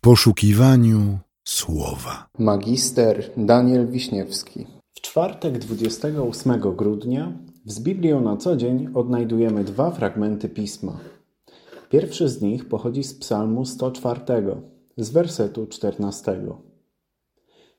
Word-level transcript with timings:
w 0.00 0.02
poszukiwaniu 0.02 1.18
słowa. 1.44 2.26
Magister 2.38 3.30
Daniel 3.36 3.88
Wiśniewski. 3.88 4.66
W 4.92 5.00
czwartek 5.00 5.58
28 5.58 6.60
grudnia 6.60 7.32
z 7.64 7.80
Biblią 7.80 8.20
na 8.20 8.36
co 8.36 8.56
dzień 8.56 8.88
odnajdujemy 8.94 9.64
dwa 9.64 9.90
fragmenty 9.90 10.48
pisma. 10.48 11.00
Pierwszy 11.90 12.28
z 12.28 12.42
nich 12.42 12.68
pochodzi 12.68 13.04
z 13.04 13.14
Psalmu 13.14 13.64
104, 13.64 14.20
z 14.96 15.10
wersetu 15.10 15.66
14. 15.66 16.40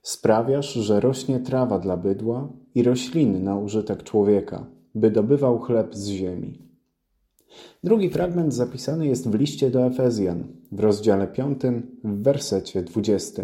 Sprawiasz, 0.02 0.74
że 0.74 1.00
rośnie 1.00 1.40
trawa 1.40 1.80
dla 1.80 1.98
bydła 1.98 2.50
i 2.76 2.84
rośliny 2.84 3.40
na 3.40 3.56
użytek 3.56 4.04
człowieka, 4.04 4.66
by 4.96 5.12
dobywał 5.12 5.60
chleb 5.60 5.96
z 5.96 6.08
ziemi. 6.08 6.71
Drugi 7.84 8.10
fragment 8.10 8.54
zapisany 8.54 9.08
jest 9.08 9.30
w 9.30 9.36
liście 9.36 9.72
do 9.72 9.86
Efezjan, 9.86 10.48
w 10.72 10.80
rozdziale 10.80 11.28
5, 11.28 11.62
w 12.04 12.24
wersecie 12.24 12.84
20. 12.84 13.44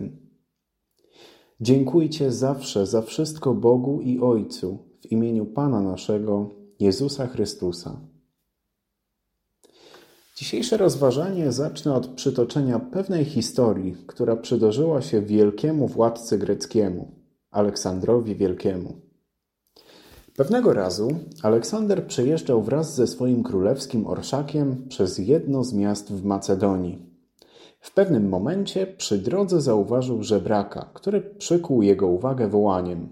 Dziękujcie 1.61 2.31
zawsze 2.31 2.85
za 2.85 3.01
wszystko 3.01 3.53
Bogu 3.53 4.01
i 4.01 4.19
Ojcu 4.19 4.79
w 5.01 5.11
imieniu 5.11 5.45
Pana 5.45 5.81
naszego, 5.81 6.49
Jezusa 6.79 7.27
Chrystusa. 7.27 8.01
Dzisiejsze 10.35 10.77
rozważanie 10.77 11.51
zacznę 11.51 11.93
od 11.93 12.07
przytoczenia 12.07 12.79
pewnej 12.79 13.25
historii, 13.25 13.95
która 14.07 14.35
przydarzyła 14.35 15.01
się 15.01 15.21
wielkiemu 15.21 15.87
władcy 15.87 16.37
greckiemu, 16.37 17.11
Aleksandrowi 17.51 18.35
Wielkiemu. 18.35 19.06
Pewnego 20.37 20.73
razu 20.73 21.09
Aleksander 21.43 22.07
przejeżdżał 22.07 22.61
wraz 22.61 22.95
ze 22.95 23.07
swoim 23.07 23.43
królewskim 23.43 24.07
orszakiem 24.07 24.87
przez 24.89 25.17
jedno 25.17 25.63
z 25.63 25.73
miast 25.73 26.13
w 26.13 26.25
Macedonii. 26.25 27.05
W 27.79 27.93
pewnym 27.93 28.29
momencie 28.29 28.87
przy 28.87 29.17
drodze 29.17 29.61
zauważył 29.61 30.23
żebraka, 30.23 30.89
który 30.93 31.21
przykuł 31.21 31.81
jego 31.81 32.07
uwagę 32.07 32.47
wołaniem: 32.47 33.09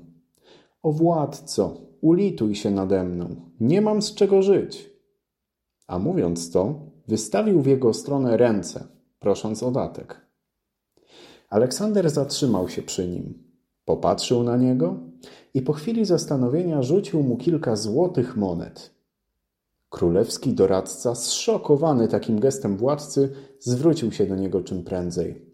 O 0.84 0.92
władco, 0.92 1.78
ulituj 2.02 2.56
się 2.56 2.72
nade 2.72 3.04
mną, 3.04 3.36
nie 3.60 3.82
mam 3.82 4.02
z 4.02 4.14
czego 4.14 4.42
żyć. 4.42 4.90
A 5.88 6.00
mówiąc 6.00 6.52
to, 6.52 6.80
wystawił 7.08 7.62
w 7.62 7.66
jego 7.66 7.94
stronę 7.94 8.38
ręce, 8.38 8.88
prosząc 9.20 9.64
o 9.64 9.72
datek. 9.72 10.22
Aleksander 11.50 12.10
zatrzymał 12.10 12.70
się 12.70 12.82
przy 12.82 13.08
nim, 13.08 13.45
popatrzył 13.86 14.44
na 14.44 14.58
niego 14.58 14.98
i 15.54 15.62
po 15.62 15.74
chwili 15.74 16.06
zastanowienia 16.06 16.82
rzucił 16.82 17.24
mu 17.24 17.38
kilka 17.38 17.76
złotych 17.76 18.38
monet. 18.38 18.96
Królewski 19.90 20.54
doradca, 20.54 21.16
zszokowany 21.16 22.08
takim 22.08 22.40
gestem 22.40 22.78
władcy, 22.78 23.30
zwrócił 23.60 24.12
się 24.12 24.26
do 24.26 24.36
niego 24.36 24.64
czym 24.64 24.84
prędzej. 24.84 25.46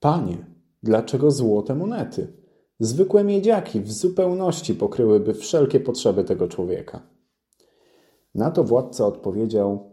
Panie, 0.00 0.46
dlaczego 0.82 1.30
złote 1.30 1.74
monety? 1.74 2.32
Zwykłe 2.80 3.24
miedziaki 3.24 3.80
w 3.80 3.92
zupełności 3.92 4.74
pokryłyby 4.74 5.34
wszelkie 5.34 5.80
potrzeby 5.80 6.24
tego 6.24 6.48
człowieka. 6.48 7.02
Na 8.34 8.50
to 8.50 8.64
władca 8.64 9.06
odpowiedział: 9.06 9.90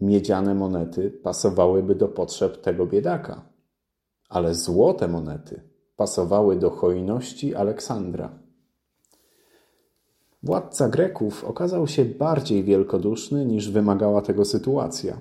Miedziane 0.00 0.54
monety 0.54 1.10
pasowałyby 1.10 1.94
do 1.94 2.08
potrzeb 2.08 2.60
tego 2.60 2.86
biedaka, 2.86 3.50
ale 4.28 4.54
złote 4.54 5.08
monety 5.08 5.67
pasowały 5.98 6.56
do 6.56 6.70
hojności 6.70 7.54
Aleksandra. 7.54 8.38
Władca 10.42 10.88
Greków 10.88 11.44
okazał 11.44 11.86
się 11.86 12.04
bardziej 12.04 12.64
wielkoduszny 12.64 13.46
niż 13.46 13.70
wymagała 13.70 14.22
tego 14.22 14.44
sytuacja 14.44 15.20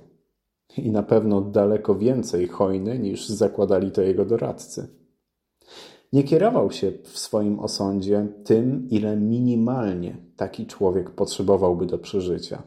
i 0.78 0.92
na 0.92 1.04
pewno 1.04 1.42
daleko 1.42 1.96
więcej 1.96 2.48
hojny 2.48 3.00
niż 3.00 3.30
zakładali 3.30 3.92
to 3.92 4.02
jego 4.02 4.26
doradcy. 4.26 4.88
Nie 6.14 6.24
kierował 6.24 6.72
się 6.72 6.92
w 7.04 7.20
swoim 7.20 7.60
osądzie 7.60 8.28
tym, 8.44 8.88
ile 8.90 9.18
minimalnie 9.18 10.18
taki 10.36 10.66
człowiek 10.66 11.12
potrzebowałby 11.12 11.86
do 11.86 11.98
przeżycia. 11.98 12.64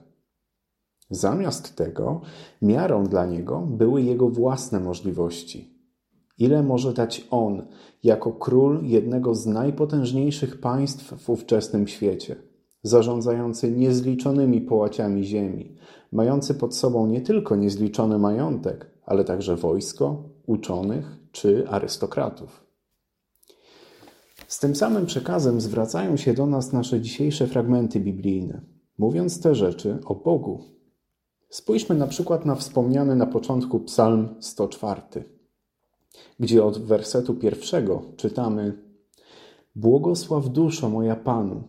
Zamiast 1.10 1.76
tego, 1.76 2.20
miarą 2.62 3.04
dla 3.04 3.26
niego 3.26 3.60
były 3.60 4.02
jego 4.02 4.28
własne 4.28 4.80
możliwości. 4.80 5.79
Ile 6.40 6.62
może 6.62 6.92
dać 6.92 7.26
on, 7.30 7.66
jako 8.04 8.32
król 8.32 8.80
jednego 8.82 9.34
z 9.34 9.46
najpotężniejszych 9.46 10.60
państw 10.60 11.24
w 11.24 11.30
ówczesnym 11.30 11.88
świecie, 11.88 12.36
zarządzający 12.82 13.70
niezliczonymi 13.70 14.60
połaciami 14.60 15.24
ziemi, 15.24 15.76
mający 16.12 16.54
pod 16.54 16.74
sobą 16.74 17.06
nie 17.06 17.20
tylko 17.20 17.56
niezliczony 17.56 18.18
majątek, 18.18 18.90
ale 19.06 19.24
także 19.24 19.56
wojsko, 19.56 20.22
uczonych 20.46 21.16
czy 21.32 21.68
arystokratów. 21.68 22.64
Z 24.48 24.58
tym 24.60 24.76
samym 24.76 25.06
przekazem 25.06 25.60
zwracają 25.60 26.16
się 26.16 26.34
do 26.34 26.46
nas 26.46 26.72
nasze 26.72 27.00
dzisiejsze 27.00 27.46
fragmenty 27.46 28.00
biblijne, 28.00 28.60
mówiąc 28.98 29.40
te 29.40 29.54
rzeczy 29.54 29.98
o 30.04 30.14
Bogu. 30.14 30.64
Spójrzmy 31.48 31.96
na 31.96 32.06
przykład 32.06 32.46
na 32.46 32.54
wspomniany 32.54 33.16
na 33.16 33.26
początku 33.26 33.80
Psalm 33.80 34.28
104 34.40 35.02
gdzie 36.40 36.64
od 36.64 36.78
wersetu 36.78 37.34
pierwszego 37.34 38.02
czytamy: 38.16 38.82
Błogosław 39.74 40.48
duszo 40.48 40.88
moja 40.88 41.16
Panu, 41.16 41.62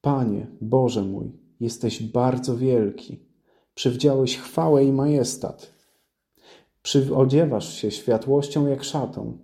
Panie, 0.00 0.46
Boże 0.60 1.02
mój, 1.02 1.32
jesteś 1.60 2.02
bardzo 2.02 2.56
wielki, 2.56 3.20
przywdziałeś 3.74 4.38
chwałę 4.38 4.84
i 4.84 4.92
majestat. 4.92 5.72
Przyodziewasz 6.82 7.74
się 7.74 7.90
światłością 7.90 8.66
jak 8.66 8.84
szatą, 8.84 9.38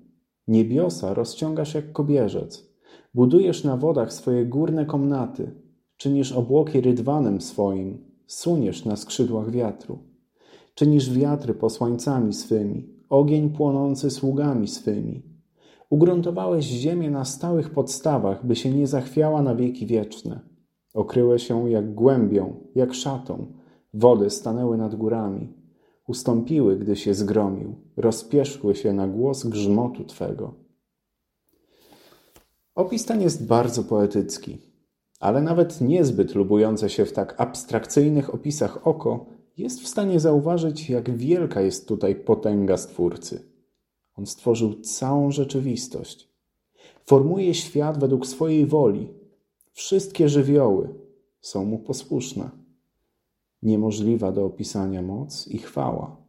niebiosa 0.48 1.14
rozciągasz 1.14 1.75
jak 1.75 1.93
kobierzec, 1.93 2.66
budujesz 3.14 3.64
na 3.64 3.76
wodach 3.76 4.12
swoje 4.12 4.47
górne 4.47 4.87
komnaty, 4.87 5.50
czynisz 5.97 6.32
obłoki 6.32 6.81
rydwanem 6.81 7.41
swoim, 7.41 8.04
suniesz 8.26 8.84
na 8.84 8.97
skrzydłach 8.97 9.50
wiatru. 9.50 9.99
Czynisz 10.75 11.10
wiatry 11.10 11.54
posłańcami 11.54 12.32
swymi, 12.32 13.02
ogień 13.12 13.50
płonący 13.50 14.11
sługami 14.11 14.69
swymi. 14.69 15.23
Ugruntowałeś 15.91 16.65
ziemię 16.65 17.11
na 17.11 17.25
stałych 17.25 17.71
podstawach, 17.71 18.47
by 18.47 18.56
się 18.56 18.71
nie 18.71 18.87
zachwiała 18.87 19.43
na 19.43 19.55
wieki 19.55 19.87
wieczne. 19.87 20.41
Okryłeś 20.95 21.47
się 21.47 21.71
jak 21.71 21.95
głębią, 21.95 22.55
jak 22.75 22.95
szatą. 22.95 23.47
Wody 23.95 24.31
stanęły 24.31 24.77
nad 24.77 24.95
górami. 24.95 25.53
Ustąpiły, 26.09 26.77
gdy 26.77 26.97
się 26.97 27.15
zgromił. 27.15 27.75
Rozpieszły 27.97 28.75
się 28.75 28.93
na 28.93 29.09
głos 29.09 29.47
grzmotu 29.47 30.05
Twego. 30.05 30.55
Opis 32.75 33.06
ten 33.06 33.23
jest 33.23 33.47
bardzo 33.47 33.84
poetycki, 33.84 34.59
ale 35.21 35.43
nawet 35.43 35.81
niezbyt 35.81 36.34
lubujące 36.34 36.91
się 36.91 37.05
w 37.05 37.12
tak 37.12 37.41
abstrakcyjnych 37.41 38.34
opisach 38.34 38.87
oko 38.87 39.27
jest 39.57 39.81
w 39.83 39.89
stanie 39.89 40.21
zauważyć, 40.21 40.91
jak 40.91 41.17
wielka 41.17 41.61
jest 41.61 41.89
tutaj 41.89 42.15
potęga 42.15 42.77
Stwórcy. 42.77 43.53
On 44.17 44.27
stworzył 44.27 44.81
całą 44.81 45.31
rzeczywistość. 45.31 46.29
Formuje 47.05 47.55
świat 47.55 48.01
według 48.01 48.27
swojej 48.27 48.67
woli. 48.67 49.09
Wszystkie 49.73 50.29
żywioły 50.29 50.95
są 51.41 51.65
mu 51.65 51.79
posłuszne. 51.79 52.51
Niemożliwa 53.62 54.33
do 54.33 54.45
opisania 54.45 55.03
moc 55.03 55.49
i 55.49 55.59
chwała. 55.59 56.23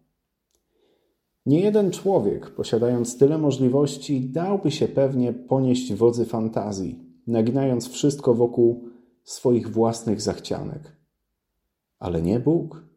Nie 1.45 1.59
jeden 1.59 1.91
człowiek, 1.91 2.49
posiadając 2.49 3.17
tyle 3.17 3.37
możliwości, 3.37 4.21
dałby 4.21 4.71
się 4.71 4.87
pewnie 4.87 5.33
ponieść 5.33 5.93
wodzy 5.93 6.25
fantazji, 6.25 6.99
naginając 7.27 7.89
wszystko 7.89 8.33
wokół 8.33 8.89
swoich 9.23 9.71
własnych 9.71 10.21
zachcianek. 10.21 10.95
Ale 11.99 12.21
nie 12.21 12.39
Bóg. 12.39 12.92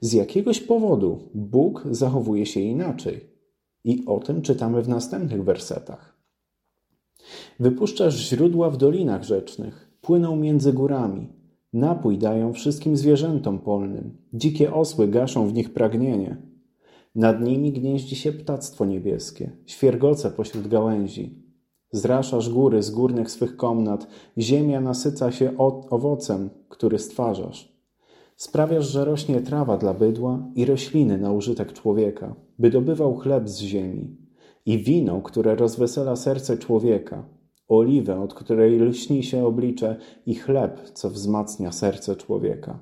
Z 0.00 0.12
jakiegoś 0.12 0.60
powodu 0.60 1.18
Bóg 1.34 1.84
zachowuje 1.90 2.46
się 2.46 2.60
inaczej. 2.60 3.30
I 3.84 4.04
o 4.06 4.18
tym 4.18 4.42
czytamy 4.42 4.82
w 4.82 4.88
następnych 4.88 5.44
wersetach. 5.44 6.20
Wypuszczasz 7.60 8.28
źródła 8.28 8.70
w 8.70 8.76
dolinach 8.76 9.24
rzecznych, 9.24 9.90
płyną 10.00 10.36
między 10.36 10.72
górami. 10.72 11.28
Napój 11.72 12.18
dają 12.18 12.52
wszystkim 12.52 12.96
zwierzętom 12.96 13.58
polnym. 13.58 14.16
Dzikie 14.32 14.74
osły 14.74 15.08
gaszą 15.08 15.48
w 15.48 15.54
nich 15.54 15.72
pragnienie. 15.72 16.36
Nad 17.14 17.40
nimi 17.40 17.72
gnieździ 17.72 18.16
się 18.16 18.32
ptactwo 18.32 18.84
niebieskie, 18.84 19.50
świergoce 19.66 20.30
pośród 20.30 20.68
gałęzi. 20.68 21.42
Zraszasz 21.92 22.50
góry 22.50 22.82
z 22.82 22.90
górnych 22.90 23.30
swych 23.30 23.56
komnat, 23.56 24.06
ziemia 24.38 24.80
nasyca 24.80 25.32
się 25.32 25.56
owocem, 25.90 26.50
który 26.68 26.98
stwarzasz. 26.98 27.79
Sprawiasz, 28.40 28.88
że 28.88 29.04
rośnie 29.04 29.40
trawa 29.40 29.76
dla 29.76 29.94
bydła 29.94 30.48
i 30.54 30.64
rośliny 30.64 31.18
na 31.18 31.32
użytek 31.32 31.72
człowieka, 31.72 32.34
by 32.58 32.70
dobywał 32.70 33.16
chleb 33.16 33.48
z 33.48 33.58
ziemi, 33.58 34.16
i 34.66 34.78
wino, 34.78 35.22
które 35.22 35.54
rozwesela 35.54 36.16
serce 36.16 36.58
człowieka, 36.58 37.24
oliwę, 37.68 38.20
od 38.20 38.34
której 38.34 38.78
lśni 38.80 39.22
się 39.22 39.46
oblicze, 39.46 39.96
i 40.26 40.34
chleb, 40.34 40.90
co 40.90 41.10
wzmacnia 41.10 41.72
serce 41.72 42.16
człowieka. 42.16 42.78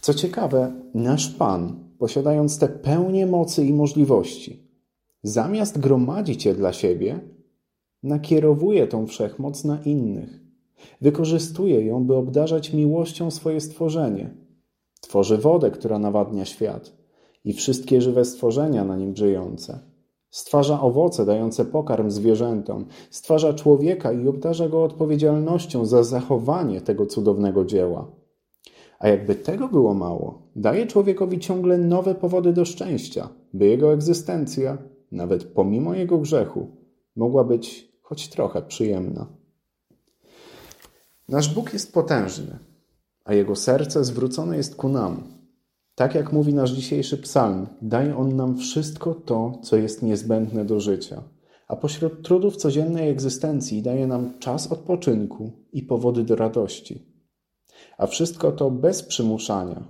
Co 0.00 0.14
ciekawe, 0.14 0.72
nasz 0.94 1.28
Pan 1.28 1.84
posiadając 1.98 2.58
te 2.58 2.68
pełnię 2.68 3.26
mocy 3.26 3.64
i 3.64 3.72
możliwości, 3.72 4.70
zamiast 5.22 5.78
gromadzić 5.80 6.46
je 6.46 6.54
dla 6.54 6.72
siebie, 6.72 7.20
nakierowuje 8.02 8.86
tą 8.86 9.06
wszechmoc 9.06 9.64
na 9.64 9.82
innych. 9.82 10.41
Wykorzystuje 11.00 11.86
ją, 11.86 12.04
by 12.04 12.16
obdarzać 12.16 12.72
miłością 12.72 13.30
swoje 13.30 13.60
stworzenie. 13.60 14.30
Tworzy 15.00 15.38
wodę, 15.38 15.70
która 15.70 15.98
nawadnia 15.98 16.44
świat 16.44 16.92
i 17.44 17.52
wszystkie 17.52 18.00
żywe 18.00 18.24
stworzenia 18.24 18.84
na 18.84 18.96
nim 18.96 19.16
żyjące. 19.16 19.78
Stwarza 20.30 20.80
owoce 20.80 21.26
dające 21.26 21.64
pokarm 21.64 22.10
zwierzętom, 22.10 22.86
stwarza 23.10 23.54
człowieka 23.54 24.12
i 24.12 24.28
obdarza 24.28 24.68
go 24.68 24.84
odpowiedzialnością 24.84 25.84
za 25.84 26.02
zachowanie 26.02 26.80
tego 26.80 27.06
cudownego 27.06 27.64
dzieła. 27.64 28.10
A 28.98 29.08
jakby 29.08 29.34
tego 29.34 29.68
było 29.68 29.94
mało, 29.94 30.42
daje 30.56 30.86
człowiekowi 30.86 31.38
ciągle 31.38 31.78
nowe 31.78 32.14
powody 32.14 32.52
do 32.52 32.64
szczęścia, 32.64 33.28
by 33.54 33.66
jego 33.66 33.92
egzystencja, 33.92 34.78
nawet 35.12 35.44
pomimo 35.44 35.94
jego 35.94 36.18
grzechu, 36.18 36.76
mogła 37.16 37.44
być 37.44 37.92
choć 38.02 38.28
trochę 38.28 38.62
przyjemna. 38.62 39.41
Nasz 41.32 41.54
Bóg 41.54 41.72
jest 41.72 41.92
potężny, 41.92 42.58
a 43.24 43.34
jego 43.34 43.56
serce 43.56 44.04
zwrócone 44.04 44.56
jest 44.56 44.76
ku 44.76 44.88
nam. 44.88 45.22
Tak 45.94 46.14
jak 46.14 46.32
mówi 46.32 46.54
nasz 46.54 46.70
dzisiejszy 46.70 47.18
psalm, 47.18 47.66
daje 47.82 48.16
on 48.16 48.36
nam 48.36 48.58
wszystko 48.58 49.14
to, 49.14 49.58
co 49.62 49.76
jest 49.76 50.02
niezbędne 50.02 50.64
do 50.64 50.80
życia, 50.80 51.22
a 51.68 51.76
pośród 51.76 52.22
trudów 52.22 52.56
codziennej 52.56 53.10
egzystencji 53.10 53.82
daje 53.82 54.06
nam 54.06 54.38
czas 54.38 54.72
odpoczynku 54.72 55.52
i 55.72 55.82
powody 55.82 56.24
do 56.24 56.36
radości. 56.36 57.06
A 57.98 58.06
wszystko 58.06 58.52
to 58.52 58.70
bez 58.70 59.02
przymuszania, 59.02 59.82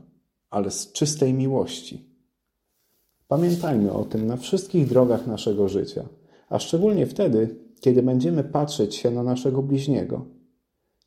ale 0.51 0.71
z 0.71 0.93
czystej 0.93 1.35
miłości. 1.35 2.15
Pamiętajmy 3.29 3.93
o 3.93 4.05
tym 4.05 4.27
na 4.27 4.37
wszystkich 4.37 4.89
drogach 4.89 5.27
naszego 5.27 5.69
życia, 5.69 6.09
a 6.49 6.59
szczególnie 6.59 7.07
wtedy, 7.07 7.57
kiedy 7.81 8.03
będziemy 8.03 8.45
patrzeć 8.45 8.95
się 8.95 9.11
na 9.11 9.23
naszego 9.23 9.63
bliźniego. 9.63 10.42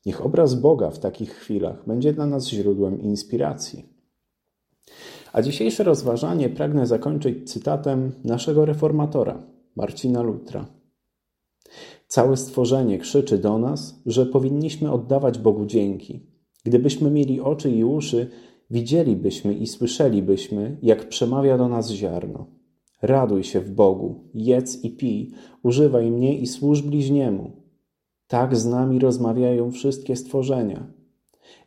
Niech 0.06 0.26
obraz 0.26 0.54
Boga 0.54 0.90
w 0.90 0.98
takich 0.98 1.30
chwilach 1.30 1.86
będzie 1.86 2.12
dla 2.12 2.26
nas 2.26 2.48
źródłem 2.48 3.02
inspiracji. 3.02 3.84
A 5.32 5.42
dzisiejsze 5.42 5.84
rozważanie 5.84 6.48
pragnę 6.48 6.86
zakończyć 6.86 7.52
cytatem 7.52 8.12
naszego 8.24 8.64
reformatora, 8.64 9.42
Marcina 9.76 10.22
Lutra. 10.22 10.66
Całe 12.08 12.36
stworzenie 12.36 12.98
krzyczy 12.98 13.38
do 13.38 13.58
nas, 13.58 14.02
że 14.06 14.26
powinniśmy 14.26 14.92
oddawać 14.92 15.38
Bogu 15.38 15.66
dzięki. 15.66 16.26
Gdybyśmy 16.64 17.10
mieli 17.10 17.40
oczy 17.40 17.70
i 17.70 17.84
uszy, 17.84 18.30
widzielibyśmy 18.70 19.54
i 19.54 19.66
słyszelibyśmy, 19.66 20.78
jak 20.82 21.08
przemawia 21.08 21.58
do 21.58 21.68
nas 21.68 21.90
ziarno. 21.90 22.46
Raduj 23.02 23.44
się 23.44 23.60
w 23.60 23.70
Bogu, 23.70 24.20
jedz 24.34 24.84
i 24.84 24.90
pij, 24.90 25.30
używaj 25.62 26.10
mnie 26.10 26.38
i 26.38 26.46
służ 26.46 26.82
bliźniemu. 26.82 27.65
Tak 28.26 28.56
z 28.56 28.66
nami 28.66 28.98
rozmawiają 28.98 29.70
wszystkie 29.70 30.16
stworzenia. 30.16 30.86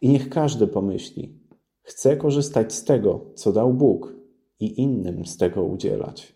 I 0.02 0.10
niech 0.10 0.30
każdy 0.30 0.68
pomyśli, 0.68 1.40
chcę 1.82 2.18
korzystać 2.18 2.74
z 2.74 2.84
tego, 2.84 3.26
co 3.36 3.52
dał 3.52 3.74
Bóg 3.74 4.16
i 4.60 4.82
innym 4.82 5.26
z 5.26 5.38
tego 5.38 5.64
udzielać. 5.64 6.36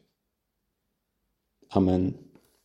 Amen. 1.70 2.23